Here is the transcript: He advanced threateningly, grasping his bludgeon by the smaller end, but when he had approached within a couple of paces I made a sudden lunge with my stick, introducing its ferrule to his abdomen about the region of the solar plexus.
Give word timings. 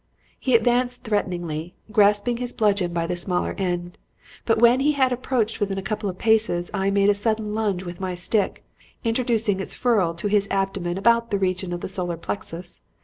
He 0.39 0.55
advanced 0.55 1.03
threateningly, 1.03 1.75
grasping 1.91 2.37
his 2.37 2.53
bludgeon 2.53 2.91
by 2.91 3.05
the 3.05 3.15
smaller 3.15 3.53
end, 3.59 3.99
but 4.45 4.57
when 4.57 4.79
he 4.79 4.93
had 4.93 5.13
approached 5.13 5.59
within 5.59 5.77
a 5.77 5.83
couple 5.83 6.09
of 6.09 6.17
paces 6.17 6.71
I 6.73 6.89
made 6.89 7.09
a 7.09 7.13
sudden 7.13 7.53
lunge 7.53 7.83
with 7.83 7.99
my 7.99 8.15
stick, 8.15 8.63
introducing 9.03 9.59
its 9.59 9.75
ferrule 9.75 10.15
to 10.15 10.27
his 10.27 10.47
abdomen 10.49 10.97
about 10.97 11.29
the 11.29 11.37
region 11.37 11.71
of 11.71 11.81
the 11.81 11.87
solar 11.87 12.17
plexus. 12.17 12.79